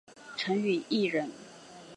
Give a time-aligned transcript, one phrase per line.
[0.35, 1.29] 陈与义人。